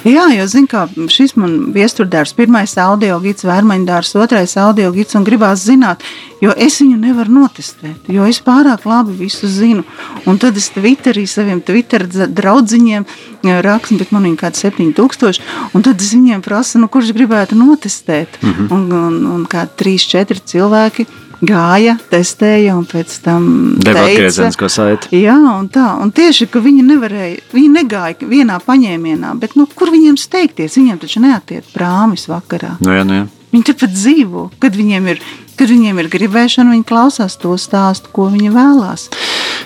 [0.02, 5.26] Jā, jo zinu, kā šis man viesturdārs, pirmais audio gids, vērmaņdārs, otrais audio gids, un
[5.28, 6.02] gribās zināt,
[6.42, 9.86] jo es viņu nevaru notestēt, jo es pārāk labi visu zinu.
[10.26, 15.42] Un tad es Twitterī saviem Twitter draudziņiem eh, rakstu, bet man viņa kāda 7000,
[15.78, 18.42] un tad es viņiem prasu, nu, kurš gribētu notestēt.
[18.42, 18.54] Mm.
[18.58, 18.72] -hmm.
[18.74, 21.06] Un, un, un kā 3-4 cilvēki
[21.42, 23.46] gāja, testēja un pēc tam
[23.82, 25.22] Deva teica, atgriezienisko saiti.
[25.24, 25.88] Jā, un tā.
[26.02, 30.78] Un tieši, ka viņi nevarēja, viņi negāja vienā paņēmienā, bet nu, kur viņiem steigties?
[30.80, 32.78] Viņiem taču neatiet prāmis vakarā.
[32.84, 33.30] Nu, jā, nu, jā.
[33.52, 34.46] Viņi turpat dzīvo.
[34.64, 35.24] Kad viņiem ir,
[35.60, 39.10] kad viņiem ir gribēšana, viņi klausās to stāstu, ko viņi vēlās.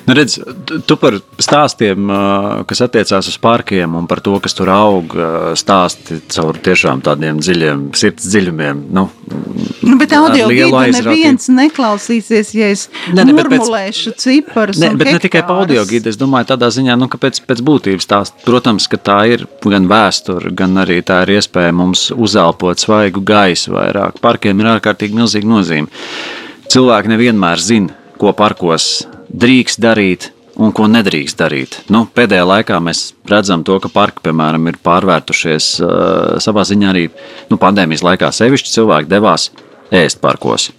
[0.08, 0.38] Nu, redz,
[0.86, 2.10] tu- par stāstiem,
[2.68, 5.16] kas attiecās uz parkiem un par to, kas tur aug,
[5.58, 8.84] stāsti caur tiešām tādiem dziļiem sirds dziļumiem.
[8.92, 9.10] Nu,
[9.86, 11.04] Nu, bet audio aizrautību.
[11.06, 15.62] neviens neklausīsies, ja es Ne, ne, bet pēc- murmulēšu ciparus Ne, bet ne tikai par
[15.62, 15.90] audio hektārus.
[15.90, 16.10] gidu.
[16.10, 19.88] Es domāju, tādā ziņā, nu, ka pēc, pēc būtības tās, protams, ka tā ir gan
[19.88, 24.20] vēsture, gan arī tā ir iespēja mums uzelpot svaigu gaisu vairāk.
[24.22, 25.88] Parkiem ir ārkārtīgi milzīga nozīme.
[26.68, 31.78] cilvēki nevienmēr zina, ko parkos drīkst darīt un ko nedrīkst darīt.
[31.92, 35.92] Nu, pēdējā laikā mēs redzam, to, ka parki, piemēram, ir pārvērtušies uh,
[36.44, 37.10] savā ziņā arī
[37.52, 38.32] nu, pandēmijas laikā.
[38.36, 39.50] Sevišķi cilvēki devās
[39.96, 40.72] ēst parkos.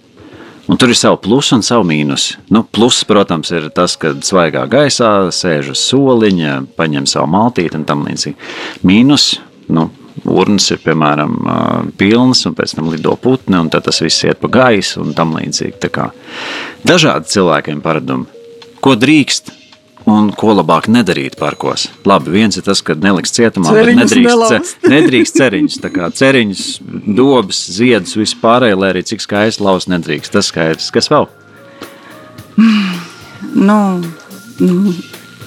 [0.67, 2.41] Un tur ir savi plusi un savi mīnusi.
[2.51, 7.85] Nu, pluss, protams, ir tas, ka svaigā gaisā sēž uz soliņa, paņem savu maltīti un
[7.87, 8.35] tam līdzīgi.
[8.87, 9.29] Mīnus,
[9.71, 9.85] nu,
[10.27, 11.37] urnas ir piemēram
[11.99, 15.93] pilnas, un pēc tam lido putni, un tas viss iet pa gaisu un tam līdzīgi.
[16.87, 18.36] Dažādi cilvēkiem paradumi.
[18.87, 19.49] Ko drīkst
[20.07, 21.89] un ko labāk nedarīt parkos.
[22.07, 25.79] Labi, viens ir tas, ka neliks cietumā, Ceriņus bet nedrīkst, ce, nedrīkst ceriņus.
[25.83, 26.63] Tā kā ceriņus,
[27.17, 30.31] dobas, ziedus, vispārējo, lai arī cik skaisti laust nedrīkst.
[30.37, 30.87] Tas skaidrs.
[30.95, 31.27] Kas vēl?
[33.57, 33.79] Nu,
[34.63, 34.95] nu,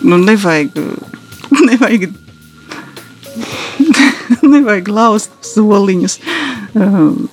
[0.05, 0.77] nu nevajag,
[1.71, 2.11] nevajag,
[4.53, 6.21] nevajag laust soliņus.
[6.77, 7.31] Um,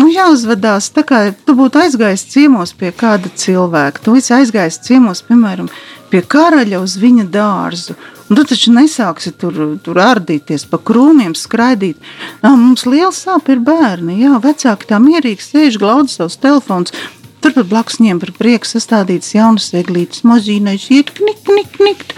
[0.00, 4.00] Nu, jāuzvedās tā, kā tu būtu aizgājis ciemos pie kāda cilvēka.
[4.00, 5.68] Tu esi aizgājis ciemos, piemēram,
[6.08, 7.98] pie karaļa uz viņa dārzu.
[8.30, 12.00] Un tu taču nesāksi tur, tur ardīties pa krūmiem, skraidīt.
[12.40, 14.22] Nā, mums liels sāp ir bērni.
[14.22, 16.96] Jā, vecāki tā mierīgi sēž, glauda savus telefonus.
[17.44, 22.16] Turpat blakus viņiem par prieku sastādītas jaunas eglītes, mazīnais iet knik, knik, knik.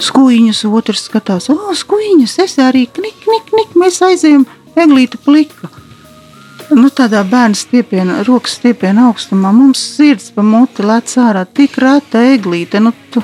[0.00, 4.46] Skuiņas otrs skatās, o, skuiņas, es arī knik, knik, knik, mēs aizējam
[4.78, 5.79] eglīte plika.
[6.70, 12.22] Nu, tādā bērna stiepiena, rokas stiepiena augstumā mums sirds pa muti lec ārā tik reta
[12.34, 12.78] eglīte.
[12.82, 13.22] Nu, tu,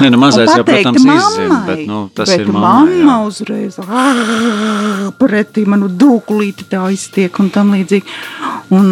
[0.00, 3.16] Ne, nu, mazais jau, protams, izzina, bet nu, tas bet ir mamma mamma.
[3.28, 8.02] uzreiz "Ā, pretī manu dūkulīti tā iztiek un tam līdzīgi.
[8.72, 8.90] Un,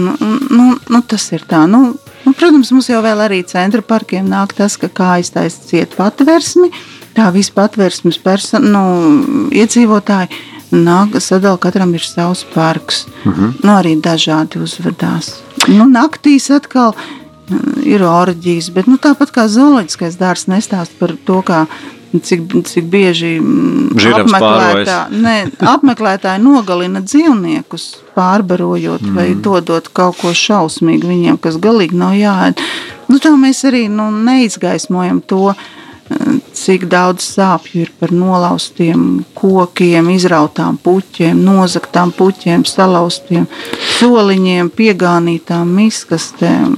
[0.50, 1.64] nu, nu, tas ir tā.
[1.70, 5.96] Nu, nu, protams, mums jau vēl arī centra parkiem nāk tas, ka kājas taisa ciet
[5.96, 6.70] patversmi.
[7.16, 10.28] Tā viss patversmes perso- nu, iedzīvotāji
[10.72, 13.06] nāk, sadala katram ir savs parks.
[13.24, 13.52] Uh -huh.
[13.62, 15.34] nu, arī dažādi uzvedās.
[15.68, 16.94] Nu, naktīs atkal
[17.48, 21.66] mm, ir orģijas, bet nu, tāpat kā zooloģiskais dārsts nestāst par to, kā
[22.18, 29.14] cik, cik bieži mm, apmeklētā- ne, apmeklētāji nogalina dzīvniekus, pārbarojot mm.
[29.14, 32.62] vai dodot kaut ko šausmīgu viņiem, kas galīgi nav jāēd.
[33.08, 40.10] Nu, tā mēs arī nu, neizgaismojam to, eh, cik daudz sāpju ir par nolaustiem kokiem,
[40.12, 43.48] izrautām puķiem, nozaktām puķiem, salauztiem
[43.98, 46.76] soliņiem, piegānītām miskastēm,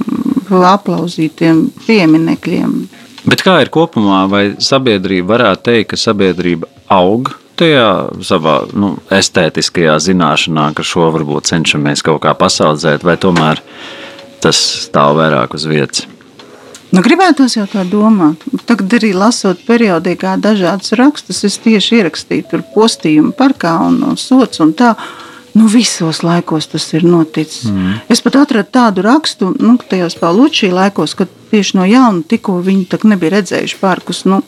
[0.73, 2.75] aplauzītiem pieminekļiem.
[3.23, 7.89] Bet kā ir kopumā, vai sabiedrība varētu teikt, ka sabiedrība aug tajā
[8.25, 13.61] savā nu, estētiskajā zināšanā, ka šo varbūt cenšamies kaut kā pasaudzēt, vai tomēr
[14.43, 16.07] tas stāv vairāk uz vietas?
[16.93, 18.43] Nu, gribētos jau tā domāt.
[18.69, 24.61] Tagad arī lasot periodikā dažādas rakstus, es tieši ierakstīju tur postījumu parkā un, un sots
[24.61, 24.93] un tā.
[25.57, 27.67] Nu, visos laikos tas ir noticis.
[27.69, 27.97] Mm.
[28.13, 33.01] Es pat atradu tādu rakstu, nu, tajos Paulučī laikos, kad tieši no jauna tikko viņi
[33.09, 34.23] nebija redzējuši parkus.
[34.29, 34.41] Nu,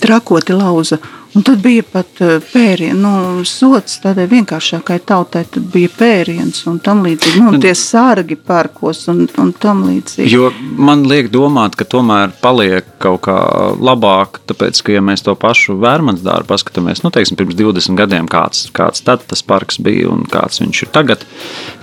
[0.00, 1.00] trakoti lauza.
[1.34, 5.44] Un tad bija pat eh, pēriens, nu, sots tādai vienkāršākai tautai.
[5.46, 7.38] Tad bija pēriens un tam līdzīgi.
[7.38, 10.26] Nu, un tie sārgi parkos un, un tam līdzīgi.
[10.32, 13.36] Jo man liek domāt, ka tomēr paliek kaut kā
[13.78, 18.26] labāk, tāpēc, ka, ja mēs to pašu vērmans dārbu paskatāmies, nu, teiksim, pirms 20 gadiem,
[18.30, 21.22] kāds, kāds tad tas parks bija un kāds viņš ir tagad,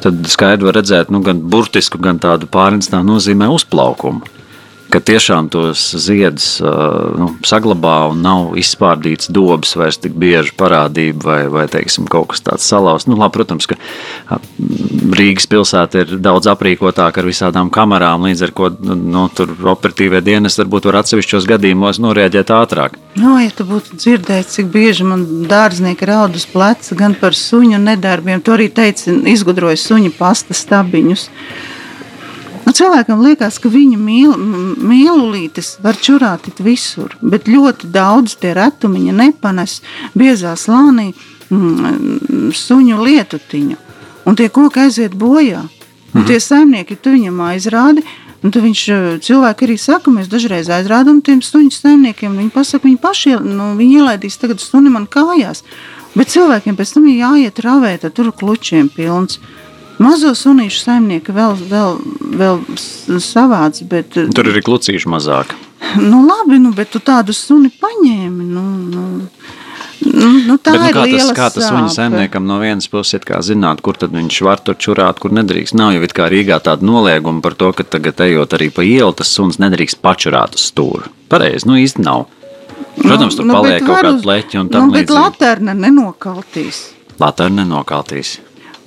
[0.04, 4.28] tad skaidri var redzēt nu, gan burtisku, gan tādu pārnestā nozīmē uzplaukumu.
[4.88, 11.28] Ka tiešām tos ziedus uh, nu, saglabā un nav izspārdīts dobas vairs tik bieži parādība
[11.28, 13.10] vai, vai teiksim, kaut kas tāds salauzts.
[13.10, 13.76] Nu, labi, protams, ka
[14.32, 14.46] ap,
[15.18, 20.58] Rīgas pilsēta ir daudz aprīkotāka ar visādām kamerām, līdz ar to nu, tur operatīvie dienas
[20.60, 22.98] varbūt var atsevišķos gadījumos norēģēt ātrāk.
[23.20, 27.80] No, ja tu būtu dzirdējis, cik bieži man dārznieki raud uz pleca gan par suņu
[27.82, 31.28] nedarbiem, to arī teica, izgudroja suņu pasta stabiņus.
[32.68, 34.34] Nu, cilvēkam liekas, ka viņa mīl,
[34.84, 39.78] mīlulītes var čurāt visur, bet ļoti daudz tie retumiņi nepanes
[40.12, 41.14] biezā slānī
[41.48, 43.78] mm, suņu lietutiņu.
[44.28, 45.64] Un tie koki aiziet bojā.
[46.12, 48.04] Un tie saimnieki, tu viņam aizrādi,
[48.44, 52.36] un tad viņš eh, cilvēki arī saka, mēs dažreiz aizrādām tiem suņu saimniekiem.
[52.36, 55.64] Viņi pasaka, viņi paši nu, viņi ielaidīs tagad suni man kājās.
[56.18, 59.40] Bet cilvēkiem pēc tam ir jāiet ravēt, tad tur klučiem pilns.
[59.98, 61.96] Mazo sunīšu saimnieki vēl, vēl,
[62.38, 62.60] vēl
[63.24, 65.56] savāds, bet, Tur ir arī klucīši mazāk.
[66.12, 69.06] nu labi, nu, bet tu tādu suni paņēmi, nu, nu,
[70.06, 71.90] nu, nu tā Bet, nu, ir kā tas, liela kā tas sāpe.
[71.96, 75.78] saimniekam no vienas puses ir zināt, kur viņš var tur čurāt, kur nedrīkst.
[75.78, 79.34] Nav jau kā Rīgā tāda nolieguma par to, ka tagad ejot arī pa ielu, tas
[79.34, 81.10] suns nedrīkst pačurāt uz stūra.
[81.30, 82.28] Pareizi, nu īsti nav.
[82.98, 85.18] Protams, tur paliek bet kaut kāda pleķa un tam nu, bet līdzīgi.
[85.18, 86.84] laterna nenokaltīs.
[87.18, 88.38] Latvija nenokaltīs.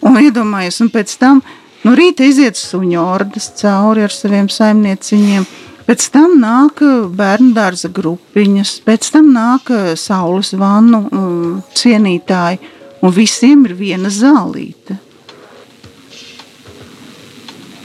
[0.07, 1.43] Un iedomājies, un pēc tam
[1.81, 5.47] No rīta iziet suņu ordas cauri ar saviem saimnieciņiem.
[5.89, 6.83] Pēc tam nāk
[7.17, 12.61] bērnu dārza grupiņas, pēc tam nāk saules vannu um, cienītāji,
[13.01, 14.99] un visiem ir viena zālīte.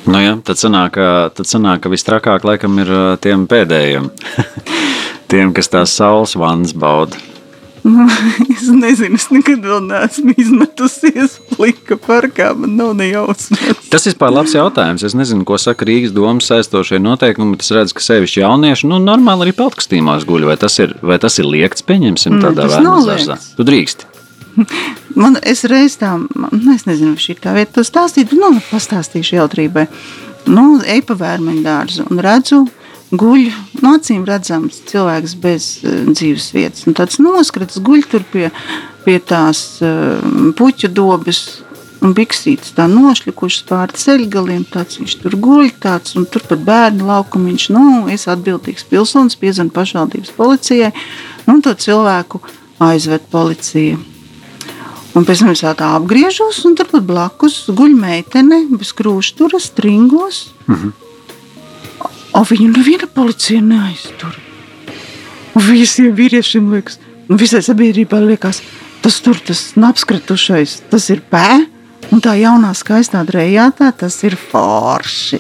[0.06, 1.00] Nu, jā, tad sanāk,
[1.34, 4.12] tad sanāk, ka vistrakāk laikam ir ā, tiem pēdējiem.
[5.32, 7.18] tiem, kas tās saules vannas bauda.
[7.86, 8.08] Nu,
[8.56, 13.62] es nezinu, es nekad vēl neesmu izmetusies plika parkā, man nav nejausmas.
[13.94, 15.04] Tas ir labs jautājums.
[15.06, 18.98] Es nezinu, ko saka Rīgas domas saistošie noteikumi, bet es redzu, ka sevišķi jaunieši nu,
[19.04, 20.48] normāli arī peltkastīmās guļ.
[20.50, 22.98] Vai tas ir, vai tas ir liekts, pieņemsim, Mm, tādā dārzā?
[23.06, 23.52] liekts.
[23.60, 24.06] Tu drīkst.
[25.22, 28.40] Man, es reiz tā, man, nu, es nezinu, vai šī tā vieta, to stāstīt, bet,
[28.40, 29.86] nu, pastāstīšu jautrībai.
[30.52, 32.64] Nu, eju pa vērmeņu dārzu un redzu,
[33.14, 33.50] guļ,
[33.84, 36.86] no acīm redzams cilvēks bez uh, dzīves vietas.
[36.90, 38.50] Un tāds noskrits guļ tur pie,
[39.06, 40.24] pie tās uh,
[40.58, 41.44] puķu dobes
[42.06, 44.66] un biksītes tā nošļikušas pār ceļgaliem.
[44.74, 47.70] Tāds viņš tur guļ, tāds, un tur pat bērnu laukumiņš.
[47.76, 50.92] Nu, es atbildīgs pilsonis, piezvanu pašvaldības policijai,
[51.46, 52.44] nu, un to cilvēku
[52.84, 53.98] aizved policija.
[55.16, 60.50] Un pēc tam es tā apgriežos, un turpat blakus guļ meitene bez krūšturas, stringos.
[60.68, 61.05] Mm
[62.36, 64.36] O viņu neviena policija neaiztur.
[65.56, 66.98] Un visiem vīriešiem liekas,
[67.32, 68.60] un visai sabiedrībai liekas,
[69.04, 71.64] tas tur tas apskritušais, tas ir pē.
[72.14, 75.40] Un tā jaunā, skaistā drējātā, tas ir forši.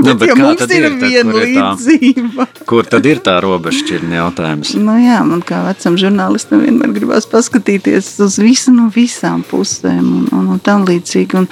[0.00, 2.46] Nu, bet kā mums ir ir, tad, kur vienlīdzība.
[2.66, 4.72] Kur tad ir tā robežšķirne jautājums?
[4.80, 10.24] Nu, jā, man kā vecam žurnālistam vienmēr gribās paskatīties uz visu no visām pusēm un,
[10.34, 11.38] un, un tam līdzīgi.
[11.38, 11.46] Un,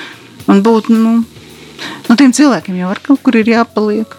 [0.50, 4.18] un būt nu, nu, tiem cilvēkiem jau ar kaut kur ir jāpaliek.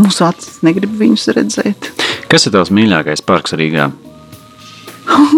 [0.00, 1.90] Mūsu acis negrib viņus redzēt.
[2.30, 3.90] Kas ir tavs mīļākais parks Rīgā?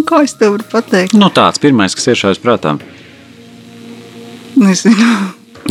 [0.09, 1.17] Kā es tev varu pateikt?
[1.19, 2.77] Nu, tāds pirmais, kas iešāvis prātā.
[4.61, 5.13] Nezinu.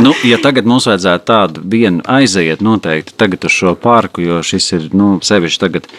[0.02, 4.70] Nu, ja tagad mums vajadzētu tādu vienu aiziet, noteikti tagad uz šo parku, jo šis
[4.78, 5.90] ir nu, sevišķi tagad.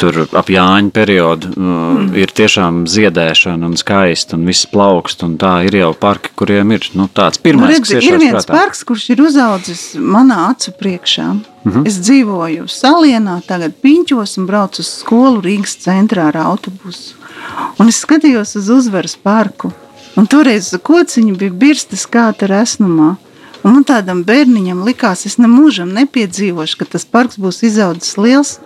[0.00, 2.08] Tur ap Jāņa periodu mm.
[2.18, 5.22] ir tiešām ziedēšana un skaisti, un viss plaukst.
[5.26, 8.38] un Tā ir jau parki, kuriem ir nu, tāds Nu, pirmais, redzi, kas ir viens
[8.38, 8.52] prātā.
[8.52, 11.28] parks, kurš ir uzaudzis manā acu priekšā.
[11.32, 11.72] Mm.
[11.72, 11.86] -hmm.
[11.88, 17.14] Es dzīvoju Salienā, tagad Piņķos un braucu uz skolu Rīgas centrā ar autobusu.
[17.78, 19.72] Un es skatījos uz uzvaras parku.
[20.16, 23.16] Un toreiz kociņi bija birstas kā ar esnumā.
[23.64, 28.58] Un man tādam bērniņam likās, es nemūžam nepiedzīvošu, ka tas parks būs izaudzis liels.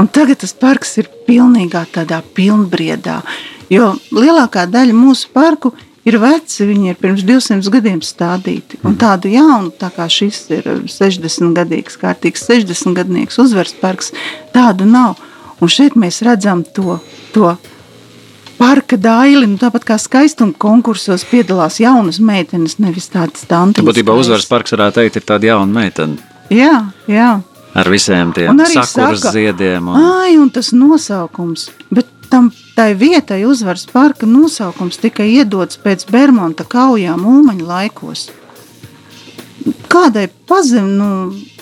[0.00, 3.20] Un tagad tas parks ir pilnīgā tādā pilnbriedā.
[3.72, 5.72] Jo lielākā daļa mūsu parku
[6.04, 8.80] ir veci, viņi ir pirms 200 gadiem stādīti.
[8.84, 14.12] Un tādu jaunu, tā kā šis ir 60 gadīgs, kārtīgs 60 gadnieks uzvaras parks,
[14.54, 15.16] tādu nav.
[15.62, 16.98] Un šeit mēs redzam to.
[17.32, 17.54] to
[18.54, 23.82] Parka daili, nu, tāpat kā skaistuma konkursos piedalās jaunas meitenes, nevis tādas tantes.
[23.84, 27.40] Būtībā uzvaras parks varētu teikt, ir tāda jauna meitene Jā, jā.
[27.74, 29.88] Ar visiem tiem sakuras saka, ziediem.
[29.88, 29.98] Un...
[30.22, 31.68] Ai, un tas nosaukums.
[31.90, 38.28] Bet tam tai vietai uzvaras parka nosaukums tika iedots pēc Bermuda kaujām Ulmaņa laikos.
[39.90, 41.08] Kādai pazem, nu,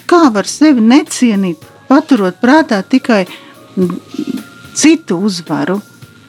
[0.08, 3.24] kā var sevi necienīt, paturot prātā tikai
[4.76, 5.80] citu uzvaru?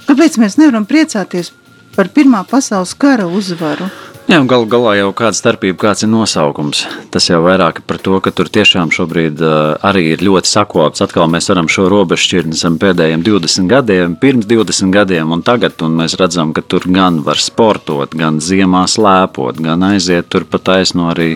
[0.07, 1.53] Kāpēc mēs nevaram priecāties
[1.95, 3.87] par Pirmā pasaules kara uzvaru?
[4.23, 6.85] Jā, galu galā jau kāda starpība, kāds ir nosaukums.
[7.11, 11.03] Tas jau vairāk par to, ka tur tiešām šobrīd uh, arī ir ļoti sakopts.
[11.03, 15.75] Atkal mēs varam šo robežu šķirni zem pēdējiem 20 gadiem, pirms 20 gadiem un tagad,
[15.83, 20.63] un mēs redzam, ka tur gan var sportot, gan ziemā slēpot, gan aiziet tur pat
[20.71, 21.33] taisno arī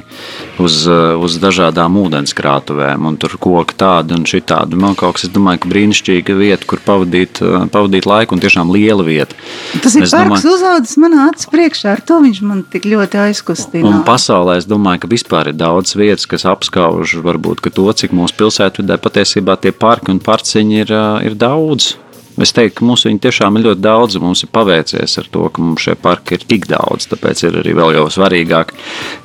[0.55, 4.79] uz, uh, uz dažādām ūdenskrātuvēm, un tur koki tādi un šitādi.
[4.79, 8.71] Man kaut kas, es domāju, ka brīnišķīga vieta, kur pavadīt, uh, pavadīt laiku, un tiešām
[8.71, 9.35] liela vieta.
[9.83, 13.87] Tas ir Es parks uzaudzis manā acu priekšā, ar to viņš man tik ļoti aizkustina.
[13.89, 18.13] Un pasaulē es domāju, ka vispār ir daudz vietas, kas apskauž varbūt ka to, cik
[18.13, 20.93] mūsu pilsētvidē patiesībā tie parki un parciņi ir,
[21.25, 21.95] ir daudz.
[22.37, 25.47] Es teiktu, ka mums viņi tiešām ir ļoti daudz, un mums ir paveicies ar to,
[25.49, 27.07] ka mums šie parki ir tik daudz.
[27.09, 28.75] Tāpēc ir arī vēl jau svarīgāk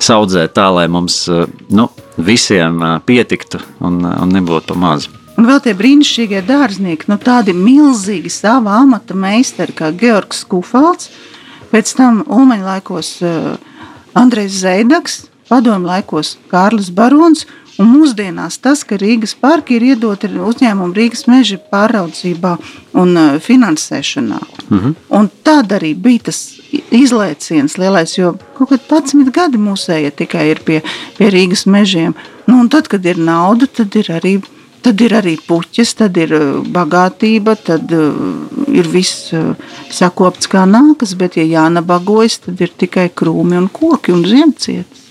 [0.01, 1.27] saudzēt tā, lai mums
[1.69, 5.11] nu, visiem pietiktu un, un nebūtu pa maz.
[5.37, 11.09] Un vēl tie brīnišķīgie dārznieki, nu tādi milzīgi savā amata meistari, kā Georgs Kufalds,
[11.73, 13.57] pēc tam Ulmaņa laikos uh,
[14.17, 17.47] Andrejs Zeidaks, padomu laikos Kārlis Barons,
[17.81, 22.55] un mūsdienās tas, ka Rīgas parki ir iedoti uzņēmumu Rīgas meža pāraudzībā
[23.01, 24.41] un uh, finansēšanā.
[24.69, 24.95] Mhm.
[25.17, 26.43] Un tad arī bija tas
[26.93, 30.81] izlaiciens lielais, jo kaut kad 11 gadi mūsēja tikai ir pie,
[31.17, 32.15] pie Rīgas mežiem.
[32.47, 34.37] Nu, un tad, kad ir nauda, tad ir arī
[34.83, 38.17] Tad ir arī puķis, tad ir uh, bagātība, tad uh,
[38.67, 39.53] ir viss uh,
[39.93, 45.07] sakopts kā nākas, bet, ja jānabagojas, tad ir tikai krūmi un koki un ziemcietis.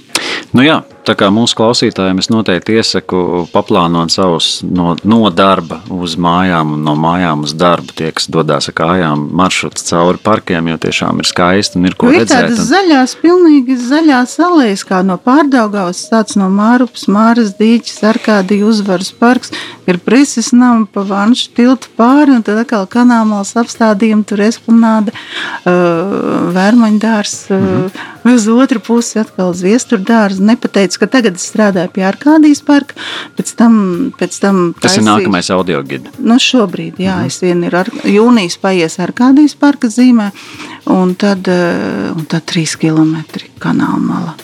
[0.53, 6.15] Nu jā, tā kā mūsu klausītājiem es noteikti iesaku paplānot savus no, no darba uz
[6.21, 7.95] mājām un no mājām uz darbu.
[7.99, 12.13] Tie, kas dodas ar kājām maršruts cauri parkiem, jo tiešām ir skaisti un ir ko
[12.13, 12.49] ir redzēt.
[12.49, 18.69] tādas Un, zaļās, pilnīgi zaļās alējas, kā no pārdaugavas, tāds no Mārupas, Māras dīķis, Arkādija
[18.71, 19.53] uzvaras parks,
[19.91, 26.51] ir preses nama pa vanšu tiltu pāri, un tad atkal kanāmals apstādījumi, tur esplanāda, uh,
[26.55, 28.11] vērmaņdārs, uh, mm -hmm.
[28.25, 30.41] Uz otru pusi atkal zviesturdārs.
[30.43, 32.95] Nepateicu, ka tagad es strādāju pie Arkādijas parka,
[33.39, 33.75] pēc tam,
[34.19, 36.15] pēc tam tas ir taisīšu- nākamais audio gids.
[36.19, 37.27] Nu, šobrīd, jā, mm -hmm.
[37.27, 40.31] es vienu ir ar, jūnijas paies ar kādijas parka zīmē,
[40.87, 44.35] un tad, eh, un tad trīs kilometri kanāla malā.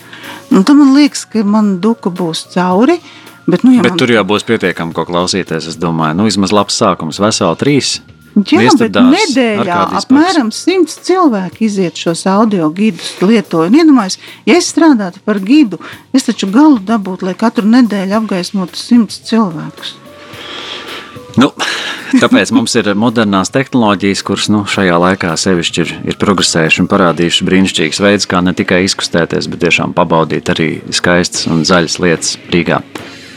[0.51, 2.99] Un tad man liekas, ka man duka būs cauri,
[3.47, 5.67] bet, nu, ja Bet man, tur jau būs pietiekami, ko klausīties.
[5.67, 7.99] Es domāju, nu vismaz labs sākums, veseli trīs.
[8.35, 8.43] Jā,
[8.77, 13.73] bet Viesturdārs, nedēļā apmēram simts cilvēki iziet šos audio gidus lietojot.
[13.73, 15.79] Iedomājieties, ja es strādātu par gidu,
[16.15, 19.97] es taču galu dabūtu, lai katru nedēļu apgaismotu simts cilvēkus.
[21.39, 21.51] Nu,
[22.19, 27.47] tāpēc mums ir modernās tehnoloģijas, kuras nu, šajā laikā sevišķi ir, ir progresējušas un parādījušas
[27.49, 32.81] brīnišķīgs veids, kā ne tikai izkustēties, bet tiešām pabaudīt arī skaistas un zaļas lietas Rīgā.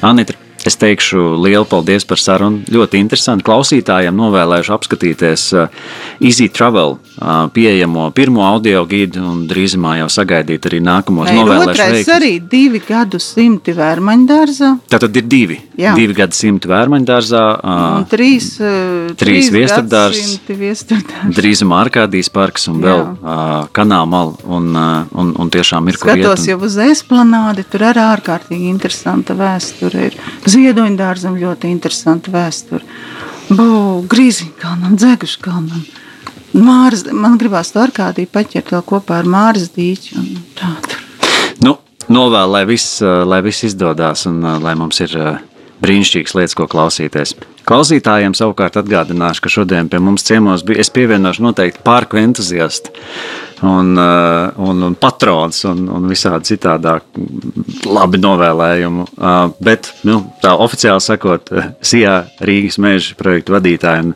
[0.03, 0.35] Anita,
[0.67, 2.63] es teikšu lielu paldies par sarunu.
[2.71, 3.45] Ļoti interesanti.
[3.47, 5.83] Klausītājiem novēlēšu apskatīties uh,
[6.23, 11.97] Easy Travel uh, pieejamo pirmo audio gidu un drīzumā jau sagaidīt arī nākamos novēlēšu otrais
[11.99, 12.15] veiktus.
[12.15, 14.71] arī divi gadu simti vērmaņdārzā.
[14.93, 15.59] Tātad ir divi.
[15.79, 15.97] Jā.
[15.99, 17.43] Divi gadi simti vērmaņdārzā.
[17.59, 18.55] uh, Un trīs,
[19.19, 21.37] Trīs gadsimti viesturdārs.
[21.37, 26.25] Drīzumā Arkādijas parks un vēl uh, kanāla un, un, un tiešām ir kur iet.
[26.25, 30.19] Skatos jau uz esplanādi, tur arī ārkārtīgi interesanta vēsture ir.
[30.53, 32.83] Ziedoņdārzam ļoti interesanta vēsture.
[34.13, 35.85] Grīziņkalnam, Dzeguškalnam.
[36.53, 39.29] Māras, man gribās to Arkādiju paķert vēl kopā ar
[40.59, 41.01] tā tur.
[41.65, 41.79] Nu,
[42.13, 45.17] novēl, lai viss, lai viss izdodas un lai mums ir
[45.83, 47.35] brīnišķīgas lietas, ko klausīties.
[47.69, 50.83] Klausītājiem savukārt atgādināšu, ka šodien pie mums ciemos bija.
[50.83, 52.91] Es pievienošu noteikti parku entuziastu
[53.63, 57.07] un, uh, un, un patrons un, un visādi citādāk
[57.87, 59.07] labi novēlējumi.
[59.15, 61.53] Uh, Bet nu, tā oficiāli sakot,
[61.93, 64.13] Sijā Rīgas meža projektu vadītāja un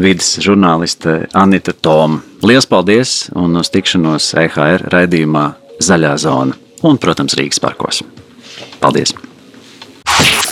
[0.00, 2.22] vidas žurnāliste Anita Toma.
[2.46, 5.48] Lielas paldies un uz tikšanos EHR raidījumā
[5.84, 8.04] Zaļā zona un, protams, Rīgas parkos.
[8.80, 9.16] Paldies!